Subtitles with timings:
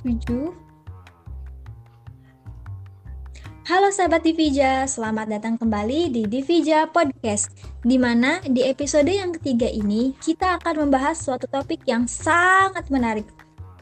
[0.00, 0.72] 7
[3.62, 7.54] Halo sahabat Divija, selamat datang kembali di Divija Podcast
[7.86, 13.28] di mana di episode yang ketiga ini kita akan membahas suatu topik yang sangat menarik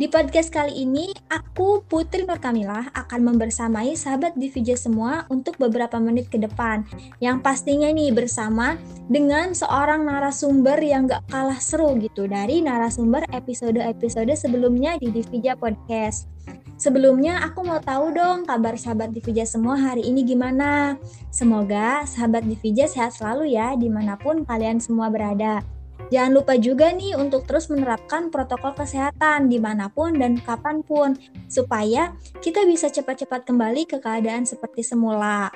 [0.00, 6.00] di podcast kali ini, aku Putri Nur Kamilah akan membersamai sahabat Divija semua untuk beberapa
[6.00, 6.88] menit ke depan.
[7.20, 8.80] Yang pastinya nih bersama
[9.12, 16.32] dengan seorang narasumber yang gak kalah seru gitu dari narasumber episode-episode sebelumnya di Divija Podcast.
[16.80, 20.96] Sebelumnya aku mau tahu dong kabar sahabat Divija semua hari ini gimana.
[21.28, 25.60] Semoga sahabat Divija sehat selalu ya di mana pun kalian semua berada.
[26.08, 31.12] Jangan lupa juga nih untuk terus menerapkan protokol kesehatan di mana pun dan kapan pun,
[31.46, 35.52] supaya kita bisa cepat-cepat kembali ke keadaan seperti semula.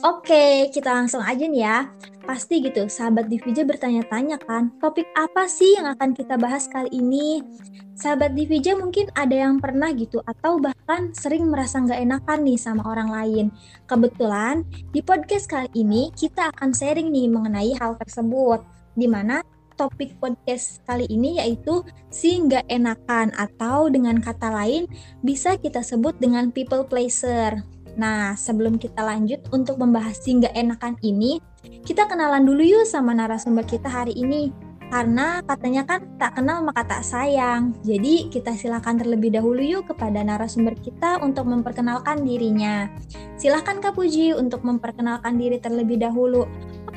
[0.00, 1.84] Oke, kita langsung aja nih ya.
[2.24, 7.44] Pasti gitu, sahabat Divija bertanya-tanya kan, topik apa sih yang akan kita bahas kali ini?
[7.92, 12.88] Sahabat Divija mungkin ada yang pernah gitu, atau bahkan sering merasa nggak enakan nih sama
[12.88, 13.46] orang lain.
[13.84, 14.64] Kebetulan,
[14.96, 18.64] di podcast kali ini kita akan sharing nih mengenai hal tersebut
[18.96, 19.42] di mana
[19.74, 24.86] topik podcast kali ini yaitu si nggak enakan atau dengan kata lain
[25.24, 27.58] bisa kita sebut dengan people pleaser.
[27.92, 31.40] Nah, sebelum kita lanjut untuk membahas si nggak enakan ini,
[31.84, 34.48] kita kenalan dulu yuk sama narasumber kita hari ini.
[34.92, 37.72] Karena katanya kan tak kenal maka tak sayang.
[37.80, 42.92] Jadi kita silakan terlebih dahulu yuk kepada narasumber kita untuk memperkenalkan dirinya.
[43.40, 46.44] Silahkan Kak Puji untuk memperkenalkan diri terlebih dahulu.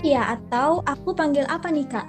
[0.04, 2.08] Iya, atau aku panggil apa nih Kak?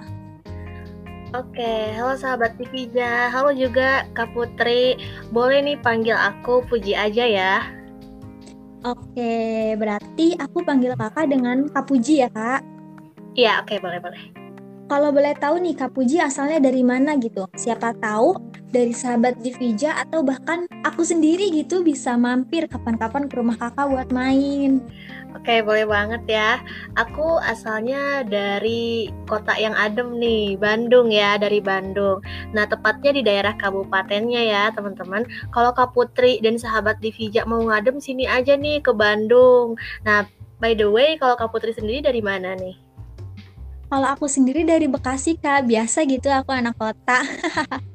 [1.35, 4.95] Oke, halo sahabat Divija, halo juga Kak Putri.
[5.35, 7.53] Boleh nih panggil aku Puji aja ya.
[8.87, 12.63] Oke, berarti aku panggil kakak dengan Kak Puji ya kak?
[13.35, 14.36] Iya, oke boleh boleh.
[14.87, 17.43] Kalau boleh tahu nih Kak Puji asalnya dari mana gitu?
[17.59, 18.39] Siapa tahu
[18.71, 24.09] dari sahabat Divija atau bahkan aku sendiri gitu bisa mampir kapan-kapan ke rumah kakak buat
[24.15, 24.79] main.
[25.35, 26.63] Oke, boleh banget ya.
[26.95, 32.23] Aku asalnya dari kota yang adem nih, Bandung ya, dari Bandung.
[32.55, 35.27] Nah, tepatnya di daerah kabupatennya ya, teman-teman.
[35.51, 39.75] Kalau Kak Putri dan sahabat Divija mau ngadem sini aja nih ke Bandung.
[40.07, 40.23] Nah,
[40.63, 42.86] by the way, kalau Kak Putri sendiri dari mana nih?
[43.87, 47.23] Kalau aku sendiri dari Bekasi kak, biasa gitu aku anak kota.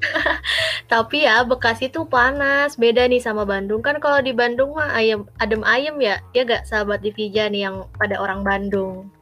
[0.93, 5.29] Tapi ya Bekasi tuh panas, beda nih sama Bandung kan kalau di Bandung mah ayam
[5.37, 9.13] adem ayem ya, ya gak sahabat Divija nih yang pada orang Bandung.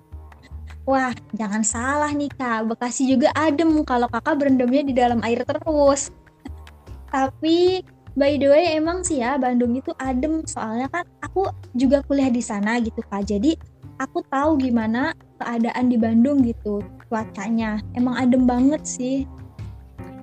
[0.86, 6.14] Wah, jangan salah nih kak, Bekasi juga adem kalau kakak berendamnya di dalam air terus.
[7.14, 7.82] Tapi
[8.14, 12.42] by the way emang sih ya Bandung itu adem soalnya kan aku juga kuliah di
[12.46, 13.26] sana gitu kak.
[13.26, 13.58] Jadi
[14.00, 16.80] aku tahu gimana keadaan di Bandung gitu
[17.12, 19.28] cuacanya emang adem banget sih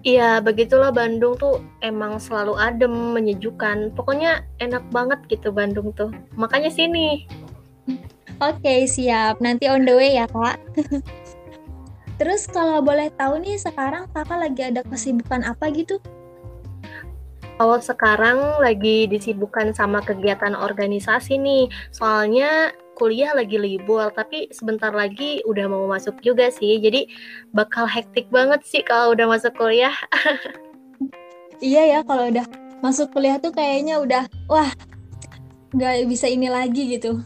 [0.06, 3.92] Iya, begitulah Bandung tuh emang selalu adem, menyejukkan.
[3.92, 6.16] Pokoknya enak banget gitu Bandung tuh.
[6.40, 7.28] Makanya sini.
[8.40, 9.44] Oke, okay, siap.
[9.44, 10.64] Nanti on the way ya, Kak.
[12.24, 16.00] Terus kalau boleh tahu nih sekarang Kakak lagi ada kesibukan apa gitu?
[17.60, 21.68] Oh, sekarang lagi disibukkan sama kegiatan organisasi nih.
[21.92, 26.82] Soalnya kuliah lagi libur, tapi sebentar lagi udah mau masuk juga sih.
[26.82, 27.06] Jadi
[27.54, 29.94] bakal hektik banget sih kalau udah masuk kuliah.
[31.62, 32.44] iya ya, kalau udah
[32.82, 34.70] masuk kuliah tuh kayaknya udah wah
[35.78, 37.22] nggak bisa ini lagi gitu.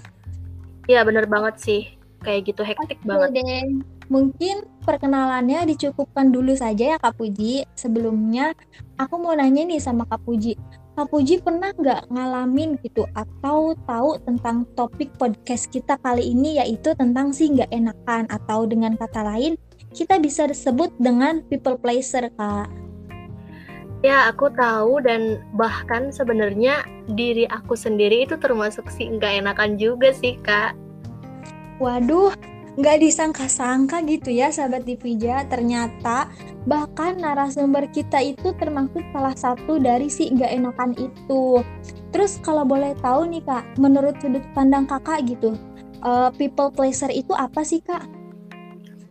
[0.91, 1.81] Iya bener banget sih,
[2.27, 3.39] kayak gitu hektik Oke banget.
[3.39, 3.63] Deh.
[4.11, 7.63] Mungkin perkenalannya dicukupkan dulu saja ya Kak Puji.
[7.79, 8.51] Sebelumnya
[8.99, 10.59] aku mau nanya nih sama Kak Puji
[11.01, 16.93] Kak Puji pernah nggak ngalamin gitu atau tahu tentang topik podcast kita kali ini yaitu
[16.93, 19.57] tentang si nggak enakan atau dengan kata lain
[19.97, 22.69] kita bisa disebut dengan people pleaser kak.
[24.05, 26.85] Ya aku tahu dan bahkan sebenarnya
[27.17, 30.77] diri aku sendiri itu termasuk si nggak enakan juga sih kak.
[31.81, 32.29] Waduh,
[32.79, 36.31] nggak disangka-sangka gitu ya sahabat Divija ternyata
[36.63, 41.59] bahkan narasumber kita itu termasuk salah satu dari si nggak enakan itu.
[42.15, 45.55] Terus kalau boleh tahu nih kak menurut sudut pandang kakak gitu
[46.05, 48.03] uh, people pleaser itu apa sih kak?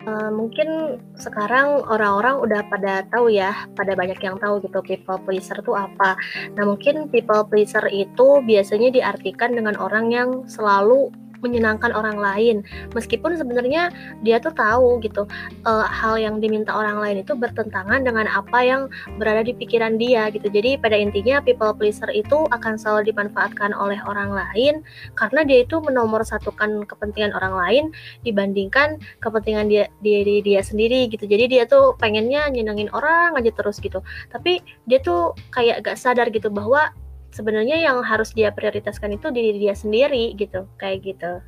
[0.01, 5.61] Uh, mungkin sekarang orang-orang udah pada tahu ya, pada banyak yang tahu gitu people pleaser
[5.61, 6.17] itu apa.
[6.57, 12.63] Nah mungkin people pleaser itu biasanya diartikan dengan orang yang selalu menyenangkan orang lain.
[12.93, 13.93] Meskipun sebenarnya
[14.25, 15.27] dia tuh tahu gitu
[15.65, 20.29] uh, hal yang diminta orang lain itu bertentangan dengan apa yang berada di pikiran dia
[20.31, 20.49] gitu.
[20.49, 24.85] Jadi pada intinya people pleaser itu akan selalu dimanfaatkan oleh orang lain
[25.17, 27.85] karena dia itu menomor satukan kepentingan orang lain
[28.23, 31.25] dibandingkan kepentingan dia diri dia sendiri gitu.
[31.27, 34.05] Jadi dia tuh pengennya nyenengin orang aja terus gitu.
[34.29, 36.93] Tapi dia tuh kayak gak sadar gitu bahwa
[37.31, 41.43] sebenarnya yang harus dia prioritaskan itu diri dia sendiri gitu kayak gitu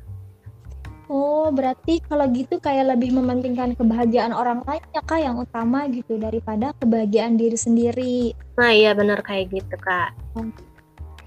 [1.11, 6.15] Oh, berarti kalau gitu kayak lebih mementingkan kebahagiaan orang lain ya kak yang utama gitu
[6.15, 8.17] daripada kebahagiaan diri sendiri.
[8.55, 10.15] Nah iya benar kayak gitu kak.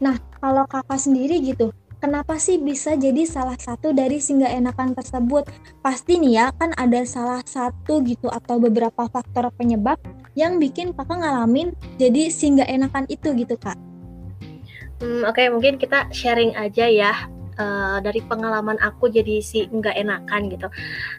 [0.00, 5.44] Nah kalau kakak sendiri gitu, kenapa sih bisa jadi salah satu dari singgah enakan tersebut?
[5.84, 10.00] Pasti nih ya kan ada salah satu gitu atau beberapa faktor penyebab
[10.32, 13.76] yang bikin kakak ngalamin jadi singgah enakan itu gitu kak.
[14.96, 17.12] Hmm, Oke, okay, mungkin kita sharing aja ya
[17.60, 20.68] uh, dari pengalaman aku jadi si nggak enakan gitu.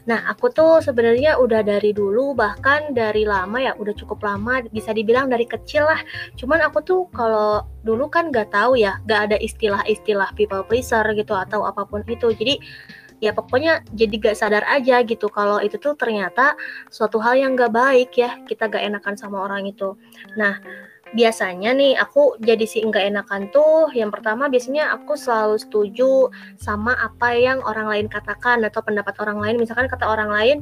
[0.10, 4.94] Nah, aku tuh sebenarnya udah dari dulu bahkan dari lama ya, udah cukup lama bisa
[4.94, 6.02] dibilang dari kecil lah.
[6.38, 11.34] Cuman aku tuh kalau dulu kan nggak tahu ya, nggak ada istilah-istilah people pleaser gitu
[11.38, 12.34] atau apa pun itu.
[12.34, 12.58] Jadi
[13.18, 16.54] ya pokoknya jadi gak sadar aja gitu kalau itu tuh ternyata
[16.94, 19.98] suatu hal yang gak baik ya kita gak enakan sama orang itu.
[20.38, 20.62] Nah
[21.16, 26.28] biasanya nih aku jadi si enggak enakan tuh yang pertama biasanya aku selalu setuju
[26.60, 29.56] sama apa yang orang lain katakan atau pendapat orang lain.
[29.62, 30.58] Misalkan kata orang lain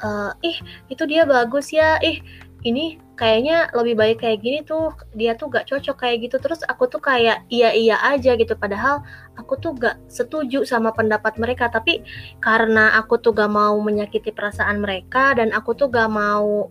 [0.00, 0.56] uh, ih
[0.88, 2.24] itu dia bagus ya ih
[2.62, 6.38] ini kayaknya lebih baik kayak gini tuh dia tuh gak cocok kayak gitu.
[6.38, 9.02] Terus aku tuh kayak iya iya aja gitu padahal
[9.34, 11.68] aku tuh gak setuju sama pendapat mereka.
[11.68, 12.02] Tapi
[12.38, 16.70] karena aku tuh gak mau menyakiti perasaan mereka dan aku tuh gak mau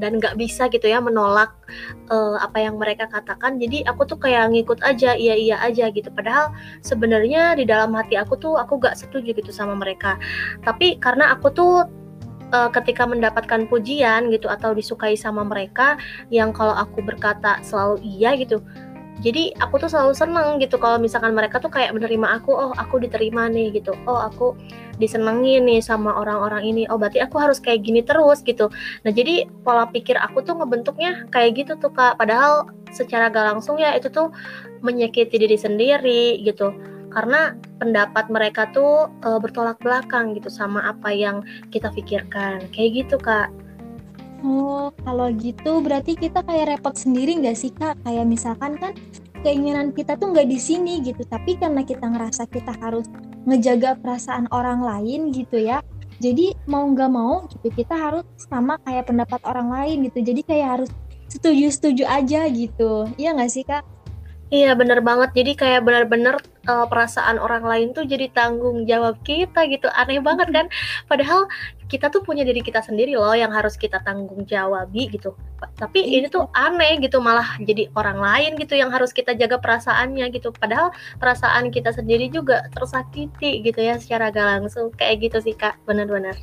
[0.00, 1.52] dan nggak bisa gitu ya menolak
[2.08, 3.60] uh, apa yang mereka katakan.
[3.60, 6.08] Jadi aku tuh kayak ngikut aja iya iya aja gitu.
[6.10, 6.50] Padahal
[6.80, 10.16] sebenarnya di dalam hati aku tuh aku gak setuju gitu sama mereka.
[10.64, 11.84] Tapi karena aku tuh
[12.52, 15.96] uh, ketika mendapatkan pujian gitu atau disukai sama mereka
[16.28, 18.62] yang kalau aku berkata selalu iya gitu
[19.20, 22.96] jadi aku tuh selalu seneng gitu kalau misalkan mereka tuh kayak menerima aku oh aku
[23.04, 23.92] diterima nih gitu.
[24.08, 24.56] Oh aku
[24.96, 26.82] disenengin nih sama orang-orang ini.
[26.88, 28.72] Oh berarti aku harus kayak gini terus gitu.
[29.04, 32.16] Nah jadi pola pikir aku tuh ngebentuknya kayak gitu tuh kak.
[32.16, 34.32] Padahal secara gak langsung ya itu tuh
[34.80, 36.72] menyakiti diri sendiri gitu.
[37.12, 42.72] Karena pendapat mereka tuh e, bertolak belakang gitu sama apa yang kita pikirkan.
[42.72, 43.52] Kayak gitu kak
[44.40, 48.00] Oh, kalau gitu berarti kita kayak repot sendiri nggak sih kak?
[48.04, 48.92] Kayak misalkan kan
[49.44, 53.04] keinginan kita tuh nggak di sini gitu, tapi karena kita ngerasa kita harus
[53.48, 55.80] ngejaga perasaan orang lain gitu ya
[56.20, 60.68] jadi mau nggak mau gitu kita harus sama kayak pendapat orang lain gitu jadi kayak
[60.78, 60.90] harus
[61.32, 63.82] setuju-setuju aja gitu iya nggak sih kak
[64.50, 65.30] Iya bener banget.
[65.30, 66.34] Jadi kayak bener-bener
[66.66, 69.86] uh, perasaan orang lain tuh jadi tanggung jawab kita gitu.
[69.94, 70.66] Aneh banget kan?
[71.06, 71.46] Padahal
[71.86, 75.38] kita tuh punya diri kita sendiri loh yang harus kita tanggung jawabi gitu.
[75.78, 76.66] Tapi ini tuh iya.
[76.66, 80.50] aneh gitu malah jadi orang lain gitu yang harus kita jaga perasaannya gitu.
[80.50, 80.90] Padahal
[81.22, 84.90] perasaan kita sendiri juga tersakiti gitu ya secara gak langsung.
[84.98, 85.78] Kayak gitu sih kak.
[85.86, 86.34] Bener-bener.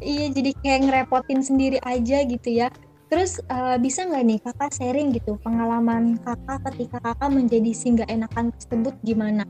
[0.00, 2.72] Iya jadi kayak ngerepotin sendiri aja gitu ya
[3.06, 8.50] Terus uh, bisa nggak nih kakak sharing gitu pengalaman kakak ketika kakak menjadi singgah enakan
[8.50, 9.46] tersebut gimana?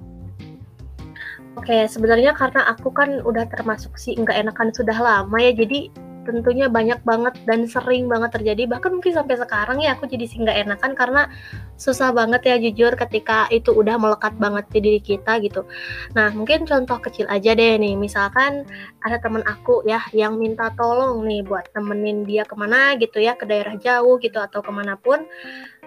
[1.56, 5.88] Oke, sebenarnya karena aku kan udah termasuk si enggak enakan sudah lama ya, jadi
[6.26, 8.66] tentunya banyak banget dan sering banget terjadi.
[8.66, 11.22] Bahkan mungkin sampai sekarang ya aku jadi sih nggak enakan karena
[11.78, 15.62] susah banget ya jujur ketika itu udah melekat banget di diri kita gitu.
[16.18, 17.94] Nah mungkin contoh kecil aja deh nih.
[17.94, 18.66] Misalkan
[19.00, 23.38] ada temen aku ya yang minta tolong nih buat temenin dia ke mana gitu ya
[23.38, 25.22] ke daerah jauh gitu atau ke mana pun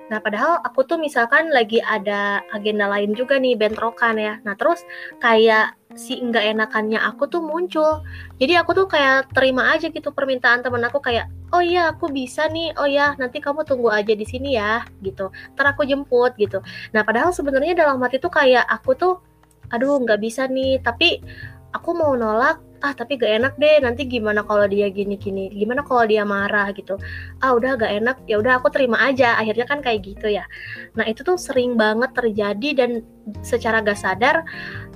[0.09, 4.41] Nah, padahal aku tuh misalkan lagi ada agenda lain juga nih bentrokan ya.
[4.41, 4.81] Nah, terus
[5.21, 8.01] kayak si enggak enakannya aku tuh muncul.
[8.41, 12.49] Jadi aku tuh kayak terima aja gitu permintaan temen aku kayak, "Oh iya, aku bisa
[12.49, 12.73] nih.
[12.77, 15.29] Oh ya, nanti kamu tunggu aja di sini ya." gitu.
[15.53, 16.61] Ntar aku jemput gitu.
[16.93, 19.13] Nah, padahal sebenarnya dalam hati tuh kayak aku tuh
[19.69, 21.21] aduh nggak bisa nih, tapi
[21.73, 25.83] aku mau nolak ah tapi gak enak deh nanti gimana kalau dia gini gini gimana
[25.83, 26.71] kalau dia marah?
[26.71, 26.95] gitu.
[27.43, 28.17] Ah udah gak enak.
[28.29, 29.35] Ya udah aku terima aja.
[29.35, 30.47] Akhirnya kan kayak gitu ya.
[30.95, 32.91] Nah itu tuh sering banget terjadi dan
[33.43, 34.47] secara gak sadar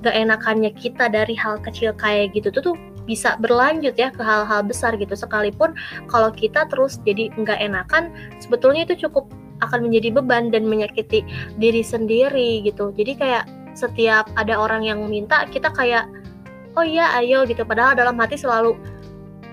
[0.04, 4.64] gak enakannya kita dari hal kecil kayak gitu tuh tuh bisa berlanjut ya ke hal-hal
[4.64, 5.14] besar gitu.
[5.16, 5.76] Sekalipun
[6.08, 9.28] kalau kita terus jadi nggak enakan sebetulnya itu cukup
[9.64, 11.24] akan menjadi beban dan menyakiti
[11.60, 12.92] diri sendiri gitu.
[12.96, 16.06] Jadi kayak setiap ada orang yang minta kita kayak
[16.78, 17.64] oh iya ayo gitu.
[17.64, 18.78] Padahal dalam hati selalu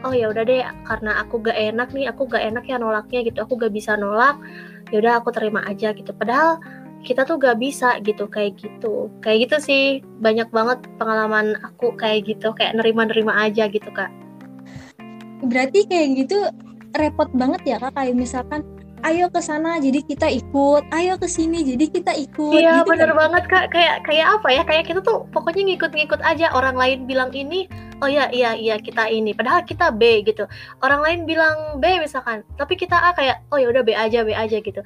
[0.01, 3.39] oh ya udah deh karena aku gak enak nih aku gak enak ya nolaknya gitu.
[3.45, 4.41] Aku gak bisa nolak
[4.91, 6.11] ya udah aku terima aja gitu.
[6.17, 6.61] Padahal
[7.01, 9.13] kita tuh gak bisa gitu kayak gitu.
[9.21, 9.85] Kayak gitu sih
[10.21, 14.13] banyak banget pengalaman aku kayak gitu kayak nerima-nerima aja gitu kak.
[15.45, 16.39] Berarti kayak gitu
[16.97, 18.65] repot banget ya kak kayak misalkan
[19.03, 20.83] ayo ke sana jadi kita ikut.
[20.93, 22.61] Ayo ke sini jadi kita ikut.
[22.61, 23.19] Iya gitu bener kan?
[23.27, 23.65] banget kak.
[23.73, 24.63] Kayak kayak apa ya?
[24.65, 26.53] Kayak kita tuh pokoknya ngikut-ngikut aja.
[26.53, 27.67] Orang lain bilang ini
[28.01, 29.33] oh iya iya iya kita ini.
[29.33, 30.45] Padahal kita B gitu.
[30.85, 32.45] Orang lain bilang B misalkan.
[32.57, 34.81] Tapi kita A kayak oh ya udah B aja B aja gitu.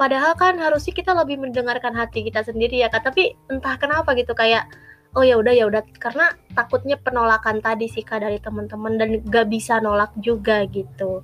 [0.00, 3.04] Padahal kan harusnya kita lebih mendengarkan hati kita sendiri ya kak.
[3.04, 4.68] Tapi entah kenapa gitu kayak
[5.16, 5.84] oh ya udah ya udah.
[6.00, 11.20] Karena takutnya penolakan tadi sih kak dari teman-teman dan gak bisa nolak juga gitu.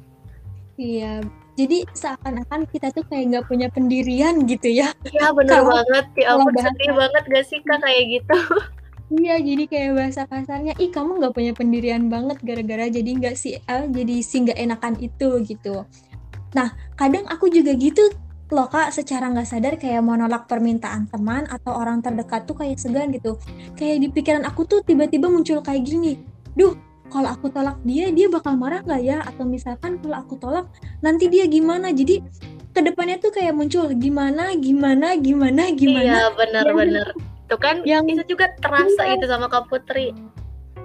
[0.74, 1.22] Iya
[1.54, 4.90] jadi seakan-akan kita tuh kayak nggak punya pendirian gitu ya.
[5.06, 6.06] Iya bener banget.
[6.18, 8.38] Ya ampun sedih banget gak sih kak kayak gitu?
[9.14, 13.60] Iya jadi kayak bahasa kasarnya ih kamu nggak punya pendirian banget gara-gara jadi nggak sih
[13.68, 15.86] ah, jadi si nggak enakan itu gitu.
[16.58, 18.02] Nah kadang aku juga gitu
[18.50, 22.80] loh kak secara nggak sadar kayak mau nolak permintaan teman atau orang terdekat tuh kayak
[22.80, 23.38] segan gitu.
[23.78, 26.74] Kayak di pikiran aku tuh tiba-tiba muncul kayak gini duh
[27.08, 29.18] kalau aku tolak dia dia bakal marah nggak ya?
[29.22, 30.66] Atau misalkan kalau aku tolak
[31.00, 31.90] nanti dia gimana?
[31.90, 32.24] Jadi
[32.74, 36.02] ke depannya tuh kayak muncul gimana gimana gimana gimana?
[36.02, 37.06] Iya bener-bener
[37.46, 39.20] tuh kan Yang- itu juga terasa Iya.
[39.20, 40.10] itu sama kak Putri.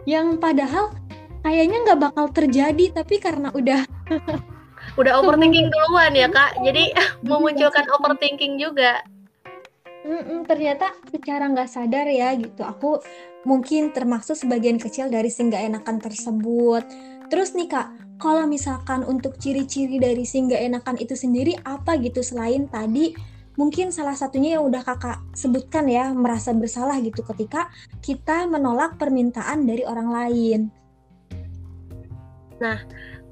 [0.05, 0.93] Yang padahal
[1.41, 3.81] kayaknya nggak bakal terjadi tapi karena udah
[4.99, 6.59] udah overthinking duluan ya kak.
[6.61, 9.01] Jadi Iya, memunculkan overthinking juga.
[9.99, 12.63] Mm-mm, ternyata secara nggak sadar ya gitu.
[12.63, 13.03] Aku
[13.47, 16.83] mungkin termasuk sebagian kecil dari si nggak enakan tersebut.
[17.29, 17.87] Terus nih kak
[18.19, 23.15] kalau misalkan untuk ciri-ciri dari si nggak enakan itu sendiri apa gitu selain tadi?
[23.59, 27.67] Mungkin salah satunya yang udah kakak sebutkan ya merasa bersalah gitu ketika
[27.99, 30.61] kita menolak permintaan dari orang lain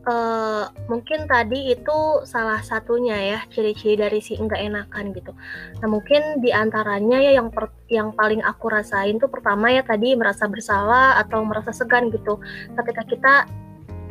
[0.08, 5.36] eh mungkin tadi itu salah satunya ya ciri-ciri dari si enggak enakan gitu.
[5.84, 10.16] Nah mungkin di antaranya ya yang per- yang paling aku rasain tuh pertama ya tadi
[10.16, 12.40] merasa bersalah atau merasa segan gitu
[12.80, 13.34] ketika kita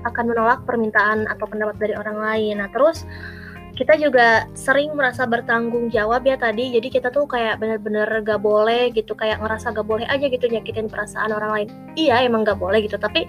[0.04, 2.54] akan menolak permintaan atau pendapat dari orang lain.
[2.60, 3.08] Nah terus
[3.76, 6.72] kita juga sering merasa bertanggung jawab ya tadi.
[6.72, 10.88] Jadi kita tuh kayak bener-bener gak boleh gitu kayak ngerasa gak boleh aja gitu nyakitin
[10.88, 11.68] perasaan orang lain.
[11.92, 13.28] Iya emang gak boleh gitu tapi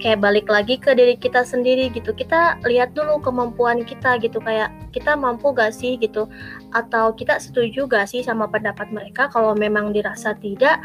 [0.00, 2.16] kayak balik lagi ke diri kita sendiri gitu.
[2.16, 6.24] Kita lihat dulu kemampuan kita gitu kayak kita mampu gak sih gitu?
[6.72, 9.28] Atau kita setuju gak sih sama pendapat mereka?
[9.28, 10.80] Kalau memang dirasa tidak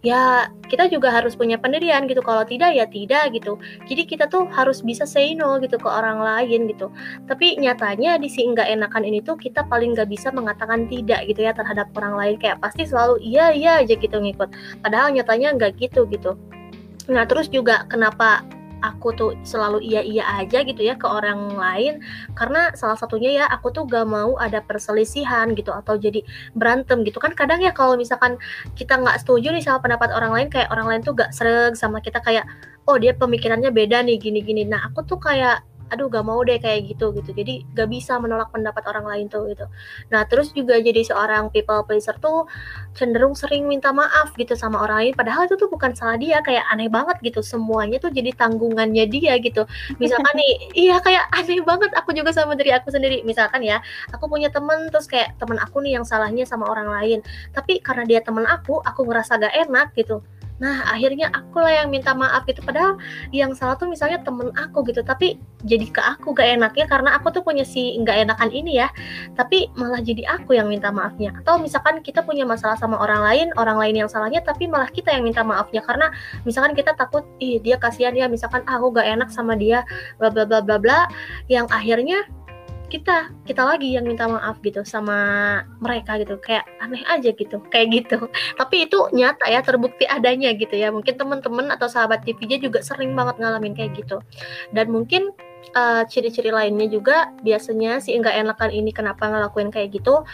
[0.00, 2.24] ya kita juga harus punya pendirian gitu.
[2.24, 3.60] Kalau tidak ya tidak gitu.
[3.84, 6.88] Jadi kita tuh harus bisa say no gitu ke orang lain gitu.
[7.28, 11.44] Tapi nyatanya di si enggak enakan ini tuh kita paling gak bisa mengatakan tidak gitu
[11.44, 12.34] ya terhadap orang lain.
[12.40, 14.48] Kayak pasti selalu iya iya aja gitu ngikut.
[14.80, 16.36] Padahal nyatanya nggak gitu gitu.
[17.12, 18.44] Nah terus juga kenapa
[18.80, 22.00] aku tuh selalu iya iya aja gitu ya ke orang lain
[22.34, 26.24] karena salah satunya ya aku tuh gak mau ada perselisihan gitu atau jadi
[26.56, 27.20] berantem gitu.
[27.22, 28.36] Kan kadang ya kalau misalkan
[28.74, 32.00] kita nggak setuju nih sama pendapat orang lain kayak orang lain tuh gak sereg sama
[32.02, 32.44] kita kayak
[32.88, 36.56] oh dia pemikirannya beda nih gini gini nah aku tuh kayak aduh gak mau deh
[36.62, 37.30] kayak gitu gitu.
[37.34, 39.66] Jadi gak bisa menolak pendapat orang lain tuh gitu.
[40.14, 42.46] Nah terus juga jadi seorang people pleaser tuh
[42.94, 45.12] cenderung sering minta maaf gitu sama orang lain.
[45.18, 47.42] Padahal itu tuh bukan salah dia kayak aneh banget gitu.
[47.42, 49.66] Semuanya tuh jadi tanggungannya dia gitu.
[49.98, 50.52] Misalkan nih
[50.88, 53.26] iya kayak aneh banget aku juga sama diri aku sendiri.
[53.26, 53.82] Misalkan ya
[54.14, 57.18] aku punya temen terus kayak temen aku nih yang salahnya sama orang lain.
[57.50, 60.22] Tapi karena dia temen aku aku ngerasa gak enak gitu
[60.60, 62.60] nah akhirnya aku lah yang minta maaf gitu.
[62.60, 63.00] Padahal
[63.32, 67.32] yang salah tuh misalnya temen aku gitu tapi jadi ke aku gak enaknya karena aku
[67.32, 68.88] tuh punya si nggak enakan ini ya.
[69.36, 71.32] Tapi malah jadi aku yang minta maafnya.
[71.40, 75.12] Atau misalkan kita punya masalah sama orang lain orang lain yang salahnya tapi malah kita
[75.12, 75.80] yang minta maafnya.
[75.84, 76.12] Karena
[76.44, 79.84] misalkan kita takut ih dia kasihan ya misalkan ah, aku gak enak sama dia
[80.20, 80.98] bla bla bla bla bla.
[81.48, 82.28] Yang akhirnya
[82.90, 85.16] kita kita lagi yang minta maaf gitu sama
[85.78, 86.36] mereka gitu.
[86.42, 88.18] Kayak aneh aja gitu kayak gitu.
[88.60, 90.90] Tapi itu nyata ya terbukti adanya gitu ya.
[90.90, 94.18] Mungkin teman-teman atau sahabat TVJ juga sering banget ngalamin kayak gitu.
[94.74, 95.30] Dan mungkin
[95.76, 100.24] uh, ciri-ciri lainnya juga biasanya si enggak enakan ini kenapa ngelakuin kayak gitu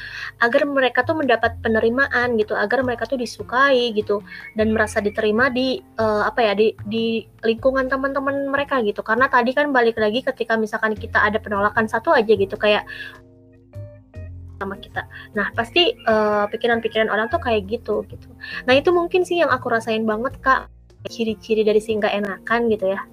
[0.41, 4.23] agar mereka tuh mendapat penerimaan gitu agar mereka tuh disukai gitu
[4.55, 9.53] dan merasa diterima di uh, apa ya di di lingkungan teman-teman mereka gitu karena tadi
[9.53, 12.87] kan balik lagi ketika misalkan kita ada penolakan satu aja gitu kayak
[14.57, 15.05] sama kita.
[15.37, 18.29] Nah, pasti uh, pikiran-pikiran orang tuh kayak gitu gitu.
[18.65, 20.73] Nah, itu mungkin sih yang aku rasain banget Kak,
[21.13, 23.05] ciri-ciri dari si enggak enakan gitu ya.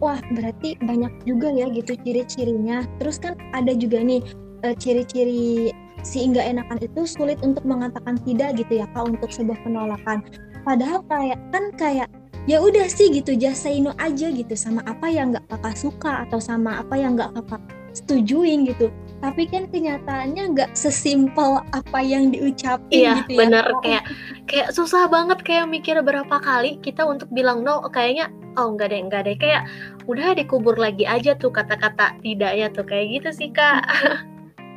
[0.00, 2.88] Wah, berarti banyak juga ya gitu ciri-cirinya.
[2.98, 4.24] Terus kan ada juga nih
[4.64, 9.60] uh, ciri-ciri si enggak enakan itu sulit untuk mengatakan tidak gitu ya Kak untuk sebuah
[9.60, 10.24] penolakan.
[10.64, 12.08] Padahal kayak kan kayak
[12.48, 16.24] ya udah sih gitu just say no aja gitu sama apa yang nggak kakak suka
[16.24, 17.60] atau sama apa yang nggak kakak
[17.92, 18.88] setujuin gitu
[19.20, 24.04] tapi kan kenyataannya nggak sesimpel apa yang diucapin iya, gitu ya bener kayak
[24.48, 29.00] kayak susah banget kayak mikir berapa kali kita untuk bilang no kayaknya oh enggak deh
[29.02, 29.36] enggak deh.
[29.36, 29.68] Kayak
[30.08, 32.86] udah dikubur lagi aja tuh kata-kata tidaknya tuh.
[32.86, 33.84] Kayak gitu sih kak.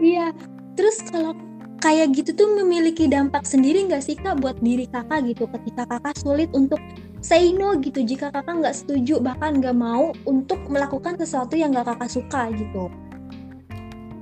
[0.01, 0.33] Iya.
[0.73, 1.37] Terus kalau
[1.79, 5.45] kayak gitu tuh memiliki dampak sendiri nggak sih kak buat diri kakak gitu?
[5.47, 6.81] Ketika kakak sulit untuk
[7.23, 11.95] say no gitu jika kakak nggak setuju bahkan nggak mau untuk melakukan sesuatu yang nggak
[11.95, 12.91] kakak suka gitu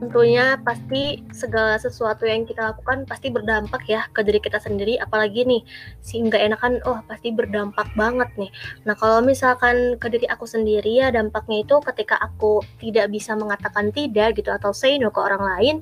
[0.01, 4.98] tentunya pasti segala sesuatu yang kita lakukan pasti berdampak ya ke diri kita sendiri.
[4.98, 5.62] Apalagi nih
[6.01, 8.50] si nggak enakan oh pasti berdampak banget nih.
[8.89, 13.93] Nah kalau misalkan ke diri aku sendiri ya dampaknya itu ketika aku tidak bisa mengatakan
[13.93, 15.75] tidak gitu atau say no ke orang lain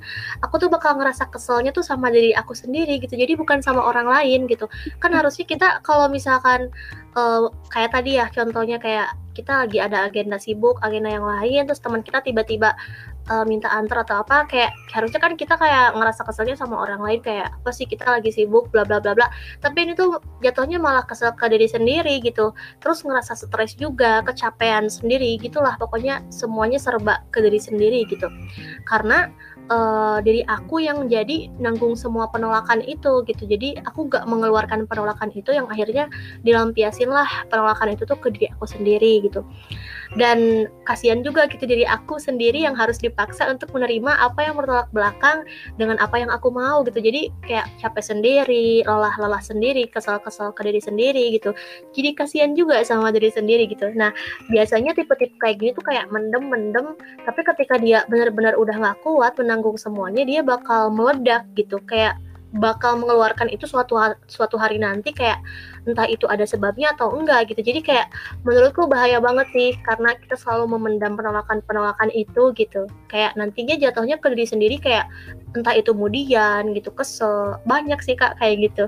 [0.43, 3.15] aku tuh bakal ngerasa keselnya tuh sama diri aku sendiri gitu.
[3.15, 4.67] Jadi bukan sama orang lain gitu.
[4.99, 6.67] Kan harusnya kita kalau misalkan
[7.19, 11.79] uh, kayak tadi ya contohnya kayak kita lagi ada agenda sibuk agenda yang lain terus
[11.79, 12.75] teman kita tiba-tiba
[13.29, 17.21] uh, minta antar atau apa kayak harusnya kan kita kayak ngerasa keselnya sama orang lain
[17.21, 18.67] kayak apa sih kita lagi sibuk?
[18.73, 19.29] bla bla bla bla.
[19.61, 22.51] Tapi ini tuh jatuhnya malah kesel ke diri sendiri gitu.
[22.81, 25.77] Terus ngerasa stres juga kecapean sendiri gitulah.
[25.77, 28.27] Pokoknya semuanya serba ke diri sendiri gitu.
[28.85, 29.29] Karena
[29.69, 33.45] uh, diri aku yang jadi nanggung semua penolakan itu gitu.
[33.45, 36.09] Jadi aku gak mengeluarkan penolakan itu yang akhirnya
[36.43, 39.45] dilampiasin lah penolakan itu tuh ke diri aku sendiri gitu
[40.18, 44.89] dan kasihan juga gitu diri aku sendiri yang harus dipaksa untuk menerima apa yang bertolak
[44.89, 45.46] belakang
[45.78, 46.98] dengan apa yang aku mau gitu.
[46.98, 51.54] Jadi kayak capek sendiri lelah-lelah sendiri kesal-kesal ke diri sendiri gitu.
[51.94, 53.94] Jadi kasihan juga sama diri sendiri gitu.
[53.94, 54.10] Nah
[54.50, 56.98] biasanya tipe-tipe kayak gini tuh kayak mendem-mendem
[57.28, 61.78] tapi ketika dia benar-benar udah gak kuat menanggung semuanya dia bakal meledak gitu.
[61.86, 62.18] Kayak
[62.50, 63.94] bakal mengeluarkan itu suatu
[64.25, 65.38] suatu hari nanti kayak
[65.86, 67.62] entah itu ada sebabnya atau enggak gitu.
[67.62, 68.08] Jadi kayak
[68.41, 72.89] menurutku bahaya banget sih karena kita selalu memendam penolakan penolakan itu gitu.
[73.10, 75.06] Kayak nantinya jatuhnya ke diri sendiri kayak
[75.53, 77.62] entah itu kemudian gitu kesel.
[77.70, 78.86] Banyak sih kak kayak gitu.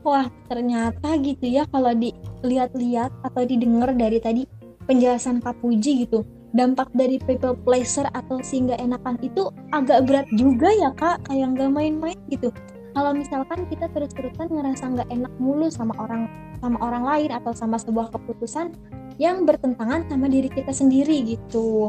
[0.00, 4.42] Wah ternyata gitu ya kalau dilihat-lihat atau didengar dari tadi
[4.88, 10.26] penjelasan Kak Puji gitu dampak dari people pleaser atau si nggak enakan itu agak berat
[10.34, 11.22] juga ya kak.
[11.30, 12.50] Kayak nggak main-main gitu.
[12.90, 16.26] Kalau misalkan kita terus-terusan ngerasa nggak enak mulu sama orang
[16.58, 18.74] sama orang lain atau sama sebuah keputusan
[19.22, 21.88] yang bertentangan sama diri kita sendiri gitu.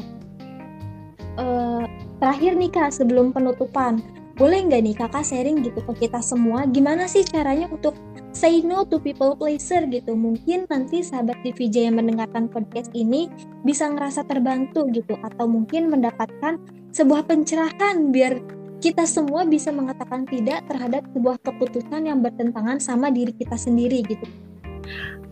[1.40, 1.88] Uh,
[2.22, 4.04] terakhir nih kak sebelum penutupan.
[4.38, 7.94] Boleh nggak nih kakak sharing gitu ke kita semua gimana sih caranya untuk
[8.42, 10.18] say no to people pleaser gitu.
[10.18, 13.30] Mungkin nanti sahabat DVJ yang mendengarkan podcast ini
[13.62, 16.58] bisa ngerasa terbantu gitu atau mungkin mendapatkan
[16.90, 18.42] sebuah pencerahan biar
[18.82, 24.26] kita semua bisa mengatakan tidak terhadap sebuah keputusan yang bertentangan sama diri kita sendiri gitu.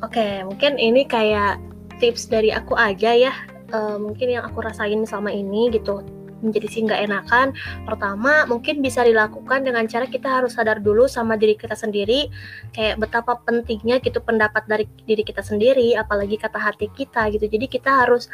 [0.05, 1.57] Oke, mungkin ini kayak
[1.97, 3.33] tips dari aku aja ya.
[3.73, 6.05] Uh, mungkin yang aku rasain selama ini gitu
[6.41, 7.47] menjadi sih nggak enakan
[7.83, 12.31] pertama mungkin bisa dilakukan dengan cara kita harus sadar dulu sama diri kita sendiri
[12.71, 17.45] kayak betapa pentingnya gitu pendapat dari diri kita sendiri apalagi kata hati kita gitu.
[17.49, 18.27] Jadi kita harus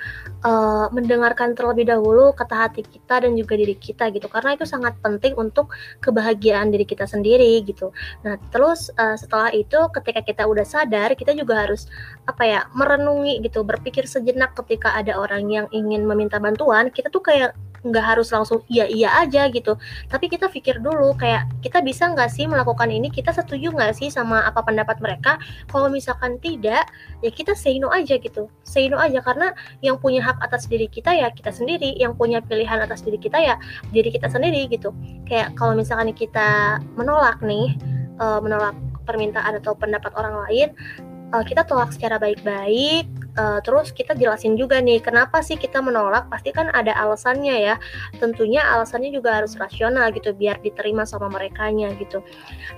[0.44, 4.98] uh, mendengarkan terlebih dahulu kata hati kita dan juga diri kita gitu karena itu sangat
[5.00, 5.72] penting untuk
[6.04, 7.96] kebahagiaan diri kita sendiri gitu.
[8.28, 11.88] Nah terus uh, setelah itu ketika kita udah sadar kita juga harus
[12.26, 17.24] apa ya merenungi gitu berpikir sejenak ketika ada orang yang ingin meminta bantuan kita tuh
[17.24, 19.78] kayak nggak harus langsung iya iya aja gitu.
[20.10, 23.14] Tapi kita pikir dulu kayak kita bisa nggak sih melakukan ini?
[23.14, 25.38] Kita setuju nggak sih sama apa pendapat mereka?
[25.70, 26.90] Kalau misalkan tidak
[27.22, 28.50] ya kita say no aja gitu.
[28.66, 29.54] Say no aja karena
[29.86, 31.94] yang punya hak atas diri kita ya kita sendiri.
[32.02, 33.56] Yang punya pilihan atas diri kita ya
[33.94, 34.90] diri kita sendiri gitu.
[35.30, 37.78] Kayak kalau misalkan kita menolak nih
[38.18, 38.74] uh, menolak
[39.06, 40.74] permintaan atau pendapat orang lain
[41.36, 46.32] uh, kita tolak secara baik-baik uh, terus kita jelasin juga nih kenapa sih kita menolak?
[46.32, 47.76] Pasti kan ada alasannya ya.
[48.18, 52.24] Tentunya alasannya juga harus rasional gitu biar diterima sama mereka gitu.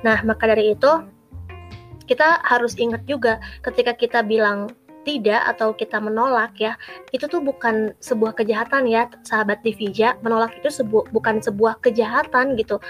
[0.01, 0.91] Nah maka dari itu
[2.07, 4.71] kita harus ingat juga ketika kita bilang
[5.03, 6.75] tidak atau kita menolak ya
[7.15, 10.19] itu tuh bukan sebuah kejahatan ya sahabat Divija.
[10.25, 12.81] Menolak itu sebu bukan sebuah kejahatan gitu.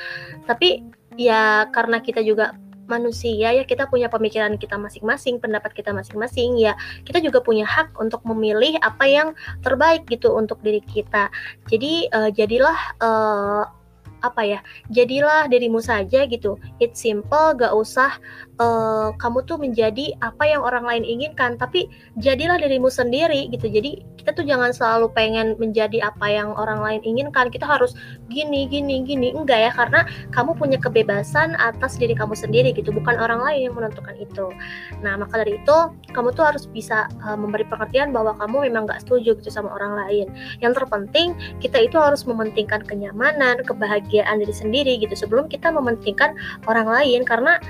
[0.49, 0.81] Tapi
[1.17, 2.53] ya karena kita juga
[2.87, 6.73] manusia ya kita punya pemikiran kita masing-masing, pendapat kita masing-masing ya.
[7.03, 11.29] Kita juga punya hak untuk memilih apa yang terbaik gitu untuk diri kita.
[11.67, 13.63] Jadi uh, jadilah uh,
[14.25, 18.17] apa ya jadilah dirimu saja gitu it's simple gak usah
[18.61, 21.89] uh, kamu tuh menjadi apa yang orang lain inginkan tapi
[22.19, 23.69] jadilah dirimu sendiri gitu.
[23.69, 27.47] Jadi kita tuh jangan selalu pengen menjadi apa yang orang lain inginkan.
[27.47, 27.95] Kita harus
[28.27, 29.31] gini gini gini.
[29.31, 32.91] Enggak ya karena kamu punya kebebasan atas diri kamu sendiri gitu.
[32.91, 34.51] Bukan orang lain yang menentukan itu.
[34.99, 35.77] Nah maka dari itu
[36.11, 39.95] kamu tuh harus bisa uh, memberi pengertian bahwa kamu memang nggak setuju gitu sama orang
[40.05, 40.27] lain.
[40.59, 46.35] Yang terpenting kita itu harus mementingkan kenyamanan kebahagiaan diri sendiri gitu sebelum kita mementingkan
[46.67, 47.23] orang lain.
[47.23, 47.61] Karena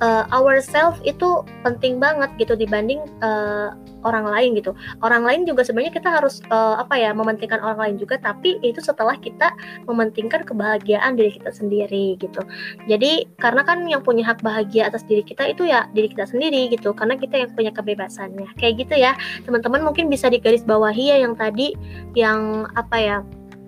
[0.00, 4.76] uh, ourselves itu penting banget gitu dibanding uh, orang lain gitu.
[5.00, 8.78] Orang lain juga sebenarnya kita harus uh, apa ya mementingkan orang lain juga, tapi itu
[8.84, 9.50] setelah kita
[9.88, 12.44] mementingkan kebahagiaan diri kita sendiri gitu.
[12.84, 16.68] Jadi karena kan yang punya hak bahagia atas diri kita itu ya diri kita sendiri
[16.68, 18.48] gitu, karena kita yang punya kebebasannya.
[18.60, 19.16] Kayak gitu ya,
[19.48, 21.72] teman-teman mungkin bisa digaris bawahi ya yang tadi
[22.12, 23.16] yang apa ya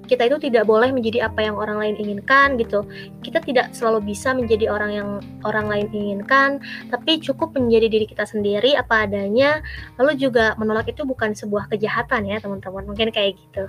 [0.06, 2.86] kita itu tidak boleh menjadi apa yang orang lain inginkan gitu.
[3.20, 5.08] Kita tidak selalu bisa menjadi orang yang
[5.42, 9.60] orang lain inginkan, tapi cukup menjadi diri kita sendiri apa adanya.
[9.98, 12.86] Lalu juga menolak itu bukan sebuah kejahatan ya, teman-teman.
[12.86, 13.66] Mungkin kayak gitu.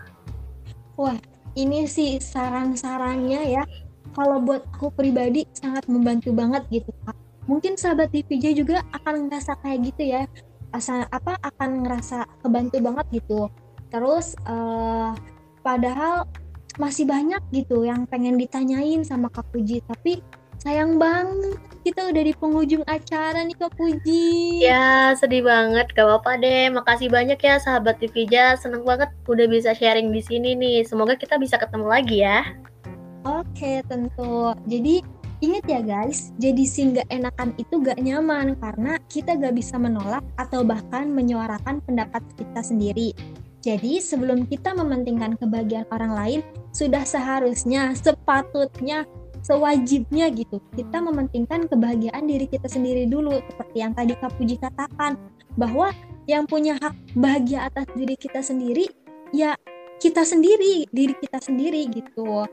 [0.98, 1.18] Wah,
[1.58, 3.64] ini sih saran-sarannya ya.
[4.14, 6.90] Kalau buat aku pribadi sangat membantu banget gitu.
[7.46, 10.26] Mungkin sahabat DVJ juga akan ngerasa kayak gitu ya.
[10.74, 13.48] Asa, apa akan ngerasa kebantu banget gitu.
[13.88, 15.16] Terus uh,
[15.68, 16.24] padahal
[16.80, 19.84] masih banyak gitu yang pengen ditanyain sama Kak Puji.
[19.84, 20.24] Tapi
[20.64, 24.64] sayang banget kita udah di penghujung acara nih Kak Puji.
[24.64, 25.92] Ya sedih banget.
[25.92, 26.72] Gak apa-apa deh.
[26.72, 30.88] Makasih banyak ya sahabat Divija seneng banget udah bisa sharing di sini nih.
[30.88, 32.48] Semoga kita bisa ketemu lagi ya.
[33.28, 34.56] Oke tentu.
[34.72, 35.04] Jadi
[35.38, 40.26] Ingat ya guys, jadi sih gak enakan itu gak nyaman karena kita gak bisa menolak
[40.34, 43.14] atau bahkan menyuarakan pendapat kita sendiri.
[43.68, 46.40] Jadi sebelum kita mementingkan kebahagiaan orang lain,
[46.72, 49.04] sudah seharusnya, sepatutnya,
[49.44, 53.44] sewajibnya gitu, kita mementingkan kebahagiaan diri kita sendiri dulu.
[53.44, 55.20] Seperti yang tadi Kak Puji katakan,
[55.60, 55.92] bahwa
[56.32, 58.88] yang punya hak bahagia atas diri kita sendiri,
[59.36, 59.52] ya
[60.00, 62.48] kita sendiri, diri kita sendiri gitu.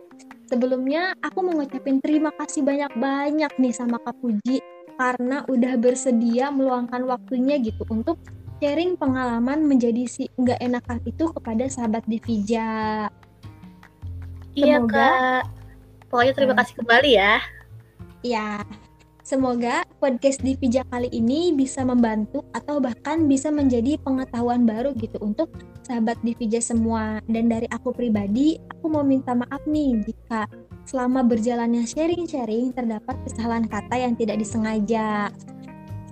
[0.50, 4.59] Sebelumnya aku mau ngucapin terima kasih banyak-banyak nih sama Kak Puji
[4.98, 8.18] karena udah bersedia meluangkan waktunya gitu untuk
[8.64, 13.12] sharing pengalaman menjadi si nggak enakan itu kepada sahabat Divija.
[14.57, 15.44] Iya kak.
[16.09, 17.44] Pokoknya terima kasih kembali ya.
[18.24, 18.64] Iya.
[19.20, 25.53] Semoga podcast Divija kali ini bisa membantu atau bahkan bisa menjadi pengetahuan baru gitu untuk
[25.85, 27.20] sahabat Divija semua.
[27.29, 30.48] Dan dari aku pribadi, aku mau minta maaf nih jika
[30.88, 35.29] selama berjalannya sharing-sharing terdapat kesalahan kata yang tidak disengaja.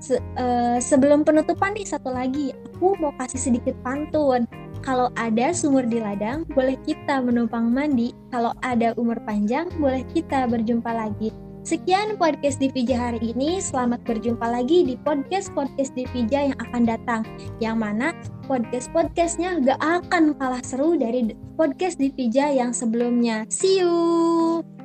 [0.03, 4.51] Se uh, sebelum penutupan nih satu lagi, aku mau kasih sedikit pantun.
[4.83, 8.11] Kalau ada sumur di ladang, boleh kita menumpang mandi.
[8.35, 11.31] Kalau ada umur panjang, boleh kita berjumpa lagi.
[11.63, 13.63] Sekian podcast Divija hari ini.
[13.63, 17.23] Selamat berjumpa lagi di podcast-podcast Divija yang akan datang.
[17.63, 18.09] Yang mana
[18.51, 23.47] podcast-podcastnya gak akan kalah seru dari podcast Divija yang sebelumnya.
[23.47, 24.82] See you!